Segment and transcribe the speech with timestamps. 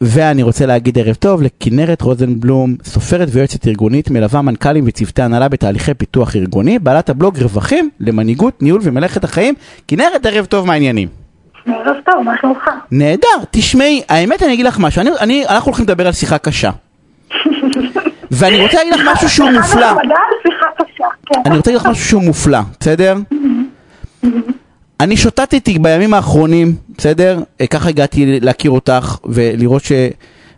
[0.00, 5.94] ואני רוצה להגיד ערב טוב לכנרת רוזנבלום, סופרת ויועצת ארגונית, מלווה מנכ"לים וצוותי הנהלה בתהליכי
[5.94, 9.54] פיתוח ארגוני, בעלת הבלוג רווחים למנהיגות, ניהול ומלאכת החיים.
[9.88, 11.08] כנרת, ערב טוב, מה העניינים?
[11.66, 12.70] ערב טוב, מה שלומך?
[12.90, 16.70] נהדר, תשמעי, האמת אני אגיד לך משהו, אני, אני, אנחנו הולכים לדבר על שיחה קשה.
[18.30, 19.94] ואני רוצה להגיד לך משהו שהוא מופלא.
[21.26, 21.40] כן.
[21.46, 23.16] אני רוצה להגיד לך משהו שהוא מופלא, בסדר?
[25.00, 27.38] אני שוטטתי בימים האחרונים, בסדר?
[27.60, 29.92] אה, ככה הגעתי להכיר אותך ולראות ש...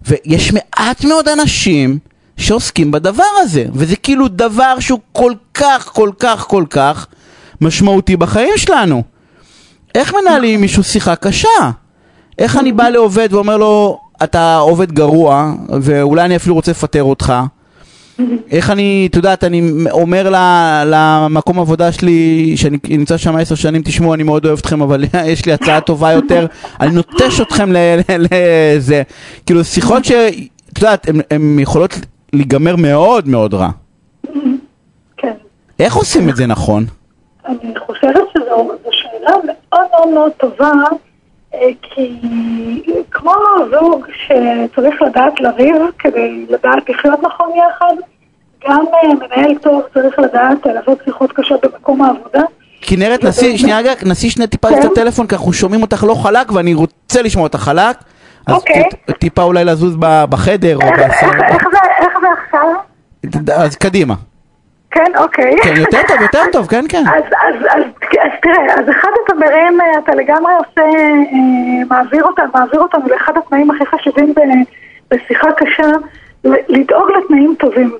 [0.02, 1.98] ויש מעט מאוד אנשים
[2.36, 7.06] שעוסקים בדבר הזה, וזה כאילו דבר שהוא כל כך, כל כך, כל כך
[7.60, 9.02] משמעותי בחיים שלנו.
[9.94, 11.70] איך מנהלים עם מישהו שיחה קשה?
[12.38, 17.32] איך אני בא לעובד ואומר לו, אתה עובד גרוע, ואולי אני אפילו רוצה לפטר אותך?
[18.50, 20.30] איך אני, את יודעת, אני אומר
[20.86, 25.46] למקום עבודה שלי, שאני נמצא שם עשר שנים, תשמעו, אני מאוד אוהב אתכם, אבל יש
[25.46, 26.46] לי הצעה טובה יותר,
[26.80, 27.70] אני נוטש אתכם
[28.08, 29.02] לזה.
[29.46, 31.94] כאילו, שיחות שאת יודעת, הן יכולות
[32.32, 33.68] להיגמר מאוד מאוד רע.
[35.16, 35.32] כן.
[35.80, 36.84] איך עושים את זה נכון?
[37.46, 40.72] אני חושבת שזו זו שאלה מאוד מאוד מאוד טובה,
[41.82, 42.20] כי
[43.10, 43.32] כמו
[43.70, 47.94] זוג שצריך לדעת לריב כדי לדעת לחיות נכון יחד,
[48.68, 52.42] גם אה, מנהל טוב צריך לדעת לעשות שיחות קשות במקום העבודה.
[52.82, 54.78] כנרת, נסי, שנייה רגע, נסי שנייה טיפה כן.
[54.80, 57.96] את הטלפון, כי אנחנו שומעים אותך לא חלק, ואני רוצה לשמוע אותך חלק.
[58.46, 58.82] אז אוקיי.
[58.84, 61.04] טיפ- טיפה אולי לזוז בחדר, או זה-
[61.98, 62.68] איך זה עכשיו?
[63.56, 64.14] אז קדימה.
[64.98, 65.56] כן, אוקיי.
[65.62, 67.02] כן, יותר טוב, יותר טוב, כן, כן.
[67.06, 67.82] אז, אז, אז,
[68.20, 73.32] אז תראה, אז אחד התמרים, אה, אתה לגמרי עושה, אה, מעביר אותנו, מעביר אותנו לאחד
[73.38, 74.40] התנאים הכי חשובים ב-
[75.14, 75.90] בשיחה קשה,
[76.44, 77.90] לדאוג לתנאים טובים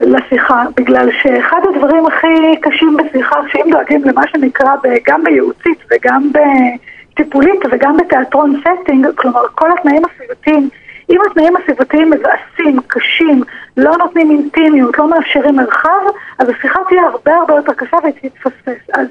[0.00, 2.26] לשיחה, בגלל שאחד הדברים הכי
[2.60, 9.40] קשים בשיחה, שאם דואגים למה שנקרא ב- גם בייעוצית וגם בטיפולית וגם בתיאטרון setting, כלומר
[9.54, 10.68] כל התנאים הסביבתיים,
[11.12, 13.42] אם התנאים הסביבתיים מבאסים, קשים,
[13.76, 16.00] לא נותנים אינטימיות, לא מאפשרים מרחב,
[16.38, 18.90] אז השיחה תהיה הרבה הרבה יותר קשה והיא תתפספס.
[18.94, 19.06] אז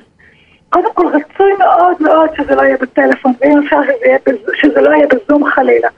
[0.70, 4.36] קודם כל רצוי מאוד מאוד שזה לא יהיה בטלפון, ואם אפשר שזה, יהיה בז...
[4.54, 5.90] שזה לא יהיה בזום חלילה.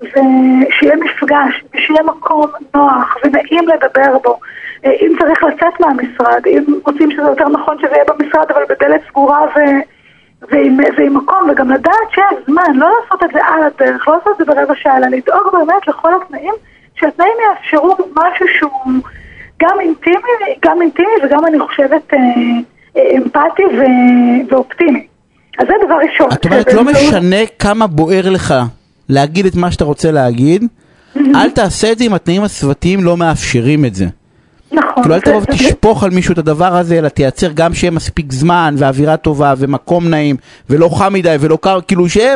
[0.00, 4.38] ושיהיה מפגש, ושיהיה מקום נוח ונעים לדבר בו.
[4.84, 9.00] אה, אם צריך לצאת מהמשרד, אם רוצים שזה יותר נכון שזה יהיה במשרד, אבל בדלת
[9.08, 9.58] סגורה ו...
[10.50, 14.40] ועם, ועם מקום, וגם לדעת שיש זמן, לא לעשות את זה על הדרך, לא לעשות
[14.40, 16.54] את זה ברבע שעה, אלא לדאוג באמת לכל התנאים,
[16.94, 19.02] שהתנאים יאפשרו משהו שהוא
[19.62, 22.18] גם אינטימי, גם אינטימי וגם אני חושבת אה,
[22.96, 23.82] אה, אמפתי ו,
[24.50, 25.06] ואופטימי.
[25.58, 26.28] אז זה דבר ראשון.
[26.32, 28.54] את אומרת, לא משנה כמה בוער לך
[29.08, 30.64] להגיד את מה שאתה רוצה להגיד,
[31.16, 34.06] אל תעשה את זה אם התנאים הסביבתיים לא מאפשרים את זה.
[34.72, 35.02] נכון.
[35.02, 38.74] כאילו אל תבוא ותשפוך על מישהו את הדבר הזה, אלא תייצר גם שיהיה מספיק זמן
[38.78, 40.36] ואווירה טובה ומקום נעים
[40.70, 42.34] ולא חם מדי ולא קר, כאילו שיהיה...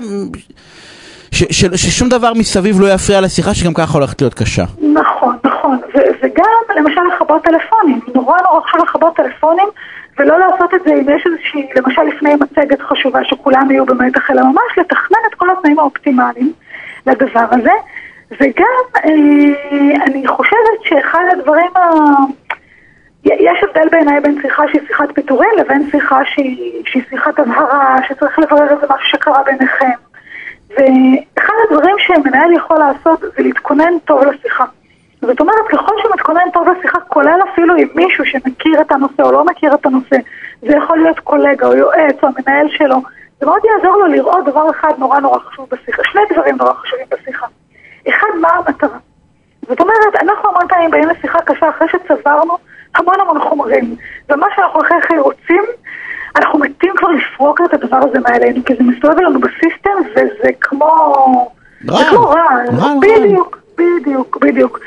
[1.30, 4.64] ש- ש- ששום דבר מסביב לא יפריע לשיחה שגם ככה הולכת להיות קשה.
[4.94, 5.78] נכון, נכון.
[5.94, 8.00] ו- וגם למשל לכבות טלפונים.
[8.14, 9.68] נורא נורא חשוב לכבות טלפונים,
[10.18, 14.42] ולא לעשות את זה אם יש איזושהי, למשל לפני מצגת חשובה שכולם יהיו במתח, אלא
[14.42, 16.52] ממש לתכנן את כל התנאים האופטימליים
[17.06, 17.72] לדבר הזה.
[18.40, 21.80] וגם אה, אני חושבת שאחד הדברים ה...
[23.24, 28.38] יש הבדל בעיניי בין שיחה שהיא שיחת פיטורים לבין שיחה שהיא, שהיא שיחת הבהרה, שצריך
[28.38, 29.90] לברר איזה משהו שקרה ביניכם.
[30.70, 34.64] ואחד הדברים שמנהל יכול לעשות זה להתכונן טוב לשיחה.
[35.20, 39.32] זאת אומרת, ככל שהוא מתכונן טוב לשיחה, כולל אפילו עם מישהו שמכיר את הנושא או
[39.32, 40.16] לא מכיר את הנושא,
[40.62, 42.96] זה יכול להיות קולגה או יועץ או המנהל שלו,
[43.40, 47.06] זה מאוד יעזור לו לראות דבר אחד נורא נורא חשוב בשיחה, שני דברים נורא חשובים
[47.10, 47.46] בשיחה.
[48.08, 48.98] אחד, מה המטרה?
[49.68, 52.58] זאת אומרת, אנחנו המון פעמים באים לשיחה קשה אחרי שצברנו
[52.94, 53.96] המון המון חומרים,
[54.30, 55.62] ומה שאנחנו הכי הכי רוצים,
[56.36, 60.86] אנחנו מתים כבר לפרוק את הדבר הזה מעלינו, כי זה מסתובב לנו בסיסטם, וזה כמו...
[61.88, 61.98] רע.
[61.98, 62.44] זה כמו רע.
[63.00, 64.78] בדיוק, בדיוק, בדיוק.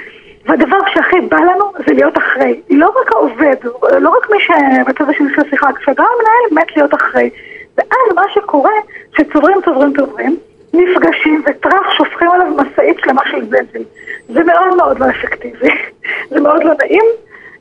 [0.45, 2.61] והדבר שהכי בא לנו זה להיות אחרי.
[2.69, 3.55] לא רק העובד,
[3.99, 7.29] לא רק מי שבצד השני של השיחה, כשגם המנהל מת להיות אחרי.
[7.77, 8.71] ואז מה שקורה,
[9.17, 10.37] שצוברים צוברים צוברים,
[10.77, 13.83] נפגשים וטראח שופכים עליו משאית שלמה של זבל.
[14.29, 15.69] זה מאוד מאוד לא אפקטיבי.
[16.31, 17.05] זה מאוד לא נעים,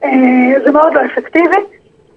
[0.04, 1.56] אה, זה מאוד לא אפקטיבי.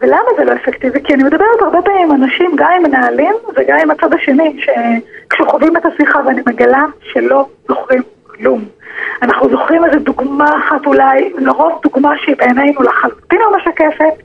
[0.02, 1.04] ולמה זה לא אפקטיבי?
[1.04, 5.78] כי אני מדברת הרבה פעמים עם אנשים, גם עם מנהלים וגם עם הצד השני, שכשחווים
[5.78, 8.66] את השיחה ואני מגלה שלא זוכרים כלום.
[9.22, 14.24] אנחנו זוכרים איזו דוגמה אחת אולי, לרוב דוגמה שהיא בעינינו לחלוטין לא משקפת,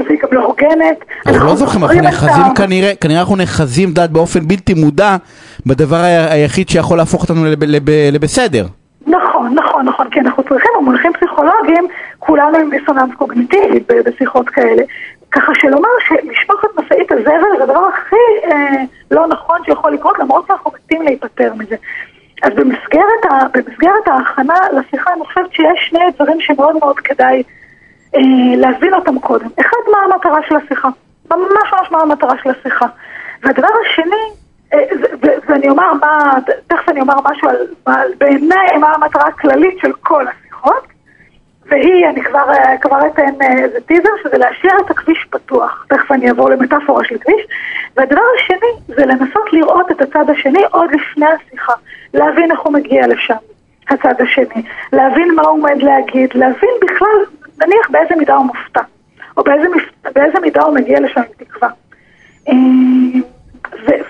[0.00, 1.04] והיא גם לא הוגנת.
[1.26, 5.16] אנחנו לא זוכרים, אנחנו נאחזים כנראה, כנראה אנחנו נאחזים דעת באופן בלתי מודע
[5.66, 5.96] בדבר
[6.30, 8.66] היחיד שיכול להפוך אותנו לב- לב- לבסדר.
[9.06, 11.86] נכון, נכון, נכון, כי אנחנו צריכים, במונחים פסיכולוגיים,
[12.18, 14.82] כולנו עם דיסוננס קוגניטיבי בשיחות כאלה.
[15.32, 18.16] ככה שלומר שלשפוך את משאית הזבל זה הדבר הכי
[18.52, 21.76] אה, לא נכון שיכול לקרות, למרות שאנחנו מתים להיפטר מזה.
[22.42, 27.42] אז במסגרת, ה, במסגרת ההכנה לשיחה אני חושבת שיש שני דברים שמאוד מאוד כדאי
[28.56, 29.48] להבין אותם קודם.
[29.60, 30.88] אחד, מה המטרה של השיחה.
[31.30, 32.86] ממש ממש מה המטרה של השיחה.
[33.42, 34.24] והדבר השני,
[34.74, 34.78] אה,
[35.48, 36.34] ואני אומר מה,
[36.66, 37.56] תכף אני אומר משהו על,
[37.86, 40.86] על בעיניי מה המטרה הכללית של כל השיחות,
[41.66, 45.86] והיא, אני כבר, אה, כבר אתן אה, איזה טיזר, שזה להשאיר את הכביש פתוח.
[45.88, 47.46] תכף אני אעבור למטאפורה של כביש.
[47.96, 51.72] והדבר השני, זה לנסות לראות את הצד השני עוד לפני השיחה.
[52.14, 53.34] להבין איך הוא מגיע לשם,
[53.90, 54.62] הצד השני.
[54.92, 57.24] להבין מה הוא עומד להגיד, להבין בכלל,
[57.66, 58.80] נניח באיזה מידה הוא מופתע.
[59.36, 59.66] או באיזה,
[60.14, 61.68] באיזה מידה הוא מגיע לשם עם תקווה.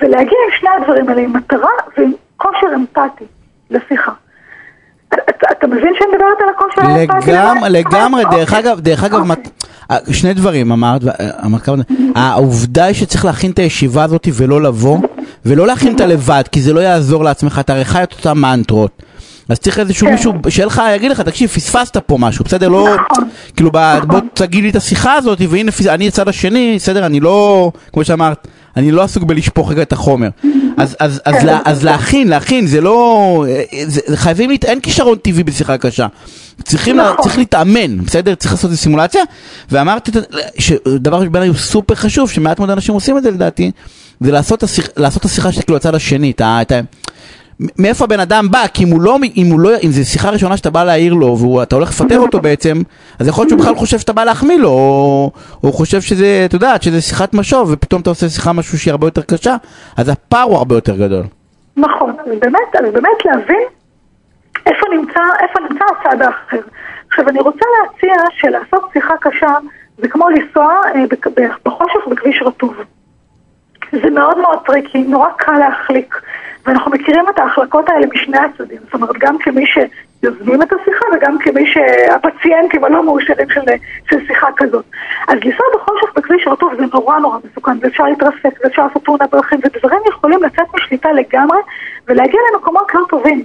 [0.00, 3.24] ולהגיע עם שני הדברים האלה, עם מטרה ועם כושר אמפתי
[3.70, 4.12] לשיחה.
[5.52, 7.30] אתה מבין שאני מדברת על הכושר האמפתי?
[7.30, 10.14] לגמרי, לגמרי, דרך אגב, דרך אגב, אוקיי.
[10.14, 11.02] שני דברים אמרת,
[11.44, 14.98] אמרת כמה דברים, העובדה היא שצריך להכין את הישיבה הזאת ולא לבוא,
[15.46, 19.02] ולא להכין אותה לבד, כי זה לא יעזור לעצמך, אתה הרי חי את אותן מנטרות.
[19.48, 20.12] אז צריך איזשהו כן.
[20.12, 22.68] מישהו שיהיה לך, יגיד לך, תקשיב, פספסת פה משהו, בסדר?
[22.68, 23.28] לא, נכון.
[23.56, 24.08] כאילו, נכון.
[24.08, 27.06] בוא תגיד לי את השיחה הזאת, והנה, אני הצד השני, בסדר?
[27.06, 30.28] אני לא, כמו שאמרת, אני לא עסוק בלשפוך רגע את החומר.
[30.76, 33.44] אז, אז, אז, לה, אז להכין, להכין, זה לא...
[33.86, 34.64] זה, חייבים, להת...
[34.64, 36.06] אין כישרון טבעי בשיחה קשה.
[36.64, 37.10] צריכים, נכון.
[37.10, 38.34] לה, צריך להתאמן, בסדר?
[38.34, 39.22] צריך לעשות איזו סימולציה.
[39.70, 40.10] ואמרתי
[40.58, 43.70] שדבר שבעיניי הוא סופר חשוב, שמעט מאוד אנשים עושים את זה לדעתי,
[44.20, 46.80] זה לעשות, השיח, לעשות את השיחה שאתה כאילו הצד השני, את ה...
[47.78, 50.56] מאיפה הבן אדם בא, כי אם הוא לא, אם הוא לא, אם זו שיחה ראשונה
[50.56, 52.82] שאתה בא להעיר לו ואתה הולך לפטר אותו בעצם,
[53.18, 55.30] אז יכול להיות שהוא בכלל חושב שאתה בא להחמיא לו, או
[55.60, 59.06] הוא חושב שזה, את יודעת, שזה שיחת משוב, ופתאום אתה עושה שיחה משהו שהיא הרבה
[59.06, 59.56] יותר קשה,
[59.96, 61.24] אז הפער הוא הרבה יותר גדול.
[61.76, 63.62] נכון, אז באמת, אז באמת להבין
[64.66, 66.60] איפה נמצא, איפה נמצא הצד האחר.
[67.08, 69.54] עכשיו אני רוצה להציע שלעשות שיחה קשה
[69.98, 71.04] זה כמו לנסוע אה,
[71.64, 72.74] בחושך בכביש רטוב.
[73.92, 76.22] זה מאוד מאוד טריקי, נורא קל להחליק.
[76.66, 81.38] ואנחנו מכירים את ההחלקות האלה משני הצדדים, זאת אומרת גם כמי שיוזמים את השיחה וגם
[81.38, 83.60] כמי שהפציינטים הלא מאושרים של,
[84.10, 84.84] של שיחה כזאת.
[85.28, 89.60] אז לנסוע בחושך בכביש רטוב זה נורא נורא מסוכן, ואפשר להתרסק, ואפשר לעשות תאונת דרכים,
[89.64, 91.58] ודברים יכולים לצאת משליטה לגמרי
[92.08, 93.44] ולהגיע למקומות לא טובים.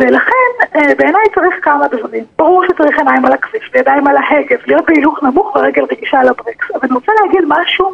[0.00, 2.24] ולכן אה, בעיניי צריך כמה דברים.
[2.38, 6.70] ברור שצריך עיניים על הכביש וידיים על ההגה, להיות בהילוך נמוך ורגל רגישה על הברקס.
[6.70, 7.92] אבל אני רוצה להגיד משהו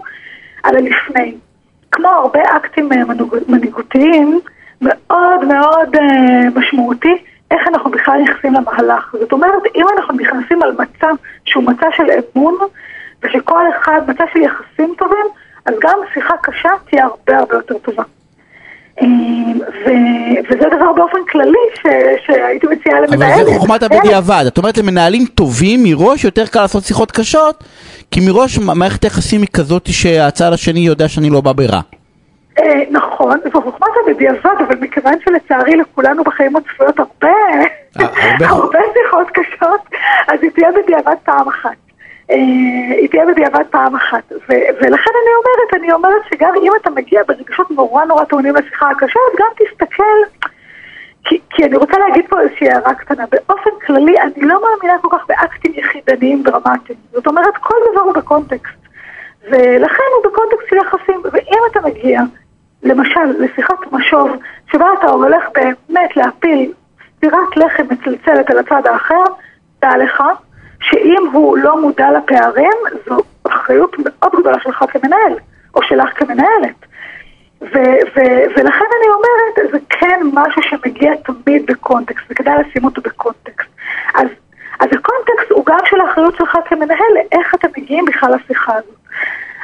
[0.63, 1.35] על הלפני.
[1.99, 3.03] כמו הרבה אקטים אה,
[3.49, 4.41] מנהיגותיים,
[4.83, 9.15] מאוד מאוד אה, משמעותי איך אנחנו בכלל נכנסים למהלך.
[9.21, 11.09] זאת אומרת, אם אנחנו נכנסים על מצע
[11.45, 12.05] שהוא מצע של
[12.37, 12.59] אמון,
[13.23, 15.27] ושכל אחד, מצע של יחסים טובים,
[15.67, 18.03] אז גם שיחה קשה תהיה הרבה הרבה יותר טובה.
[19.03, 19.07] אה,
[20.51, 21.93] וזה דבר באופן כללי
[22.27, 23.35] שהייתי מציעה למנהלת.
[23.35, 24.45] אבל זה חוכמת הבדיעבד.
[24.49, 27.65] את אומרת למנהלים טובים מראש יותר קל לעשות שיחות קשות,
[28.11, 31.81] כי מראש מערכת היחסים היא כזאת שהצד השני יודע שאני לא בא ברע.
[32.59, 37.35] אה, נכון, זו חוכמה זה בדיעבד, אבל מכיוון שלצערי לכולנו בחיים הצפויות הרבה,
[38.01, 38.07] אה,
[38.49, 39.81] הרבה שיחות קשות,
[40.29, 41.77] אז היא תהיה בדיעבד פעם אחת.
[42.31, 42.37] אה,
[42.97, 44.33] היא תהיה בדיעבד פעם אחת.
[44.49, 49.21] ולכן אני אומרת, אני אומרת שגם אם אתה מגיע ברגשות נורא נורא טעונים לשיחה הקשה,
[49.33, 50.49] אז גם תסתכל,
[51.25, 53.25] כי, כי אני רוצה להגיד פה איזושהי הערה קטנה.
[53.31, 56.99] באופן כללי, אני לא מאמינה כל כך באקטים יחידניים דרמטיים.
[57.13, 58.79] זאת אומרת, כל דבר הוא בקונטקסט.
[59.51, 61.23] ולכן הוא בקונטקסט של יחסים.
[61.33, 62.21] ואם אתה מגיע
[62.83, 64.31] למשל, לשיחת משוב,
[64.73, 66.73] שבה אתה הולך באמת להפיל
[67.17, 69.25] סטירת לחם מצלצלת על הצד האחר,
[69.83, 70.23] דע לך
[70.91, 72.77] שאם הוא לא מודע לפערים,
[73.07, 75.33] זו אחריות מאוד גדולה שלך כמנהל,
[75.75, 76.87] או שלך כמנהלת.
[77.63, 83.69] ו- ו- ולכן אני אומרת, זה כן משהו שמגיע תמיד בקונטקסט, וכדאי לשים אותו בקונטקסט.
[84.15, 84.29] אז,
[84.81, 88.99] אז הקונטקסט הוא גם של האחריות שלך כמנהל, לאיך אתם מגיעים בכלל לשיחה הזאת.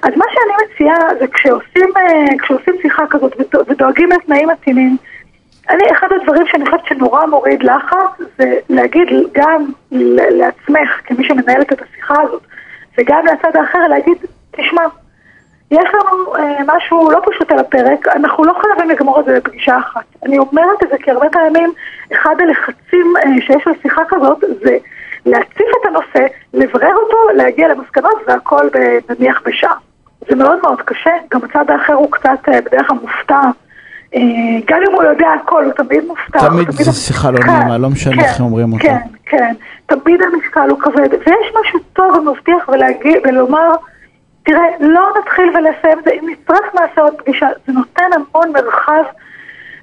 [0.03, 3.37] אז מה שאני מציעה זה כשעושים, אה, כשעושים שיחה כזאת
[3.69, 4.97] ודואגים לתנאים מתאימים,
[5.71, 9.65] אני, אחד הדברים שאני חושבת שנורא מוריד לחץ זה להגיד גם
[10.31, 12.43] לעצמך, כמי שמנהלת את השיחה הזאת,
[12.99, 14.17] וגם לצד האחר להגיד,
[14.51, 14.83] תשמע,
[15.71, 19.79] יש לנו אה, משהו לא פשוט על הפרק, אנחנו לא חייבים לגמור את זה בפגישה
[19.79, 20.05] אחת.
[20.27, 21.73] אני אומרת את זה כי הרבה פעמים
[22.13, 24.77] אחד הלחצים אה, שיש לשיחה כזאת זה
[25.27, 28.69] להציף את הנושא, לברר אותו, להגיע למסקנות והכל
[29.09, 29.75] נניח בשעה.
[30.29, 33.41] זה מאוד מאוד קשה, גם הצד האחר הוא קצת אה, בדרך כלל מופתע.
[34.15, 34.21] אה,
[34.67, 36.49] גם אם הוא יודע הכל, הוא תמיד מופתע.
[36.49, 38.85] תמיד זו שיחה לא כן, נעימה, לא משנה איך כן, אומרים אותה.
[38.85, 39.55] כן, כן,
[39.87, 41.09] תמיד המשקל הוא כבד.
[41.13, 42.69] ויש משהו טוב ומבטיח
[43.25, 43.71] ולומר,
[44.43, 49.03] תראה, לא נתחיל ולסיים את זה, אם נצטרך נעשה עוד פגישה, זה נותן המון מרחב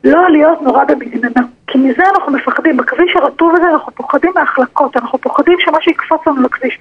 [0.04, 1.48] לא להיות נורא במגננה.
[1.68, 6.42] כי מזה אנחנו מפחדים, בכביש הרטוב הזה אנחנו פוחדים מהחלקות, אנחנו פוחדים שמשהו יקפוץ לנו
[6.42, 6.80] לכביש.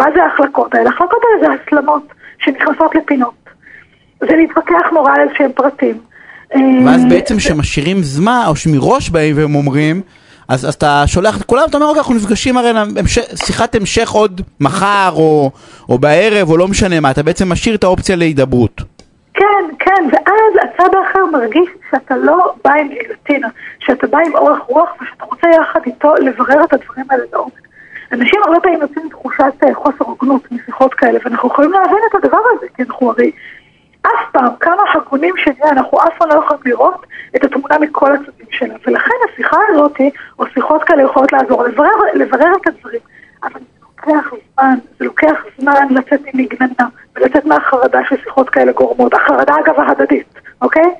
[0.00, 0.90] מה זה ההחלקות האלה?
[0.90, 2.02] ההחלקות האלה זה הסלמות.
[2.40, 3.34] שנכנסות לפינות.
[4.20, 5.98] זה להתווכח נורא על איזשהם פרטים.
[6.54, 10.02] אה, ואז בעצם כשמשאירים זמן, או שמראש באים והם אומרים,
[10.48, 14.10] אז, אז אתה שולח את כולם, אתה אומר, אוקיי, אנחנו נפגשים הרי להמשך, שיחת המשך
[14.10, 15.50] עוד מחר, או,
[15.88, 18.82] או בערב, או לא משנה מה, אתה בעצם משאיר את האופציה להידברות.
[19.34, 24.58] כן, כן, ואז הצד האחר מרגיש שאתה לא בא עם גיליוטינה, שאתה בא עם אורך
[24.66, 27.52] רוח ושאתה רוצה יחד איתו לברר את הדברים האלה לעומק.
[28.12, 32.38] אנשים הרבה פעמים יוצאים תחושת אה, חוסר הוגנות משיחות כאלה, ואנחנו יכולים להבין את הדבר
[32.56, 33.30] הזה, כי אנחנו הרי
[34.02, 38.46] אף פעם, כמה הגונים שנהיה, אנחנו אף פעם לא יכולים לראות את התמונה מכל הצדדים
[38.50, 39.96] שלה, ולכן השיחה הזאת,
[40.38, 43.00] או שיחות כאלה יכולות לעזור, לברר, לברר את הדברים,
[43.42, 49.54] אבל זה לוקח זמן, זה לוקח זמן לצאת ממגננה, ולצאת מהחרדה ששיחות כאלה גורמות, החרדה
[49.64, 50.94] אגב ההדדית, אוקיי?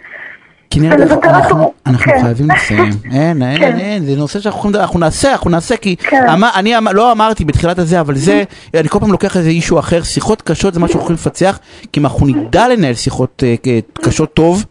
[0.71, 1.73] כנראה אנחנו, אנחנו.
[1.87, 2.23] אנחנו כן.
[2.23, 3.79] חייבים לסיים, אין, אין, כן.
[3.79, 6.29] אין, זה נושא שאנחנו יכולים- אנחנו נעשה, אנחנו נעשה, כי כן.
[6.33, 8.43] אמר, אני אמר, לא אמרתי בתחילת הזה, אבל זה,
[8.75, 11.59] אני כל פעם לוקח איזה אישו אחר, שיחות קשות זה מה שאנחנו יכולים לפצח,
[11.93, 13.55] כי אם אנחנו נדע לנהל שיחות אה,
[14.03, 14.65] קשות טוב,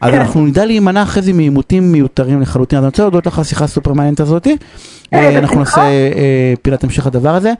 [0.00, 0.20] אז כן.
[0.20, 2.78] אנחנו נדע להימנע אחרי זה מעימותים מיותרים לחלוטין.
[2.78, 4.56] אז אני רוצה להודות לך על השיחה הסופר מעניינת הזאתי,
[5.14, 5.80] אה, אנחנו בשמחה.
[5.80, 7.52] נעשה אה, פינת המשך הדבר הזה.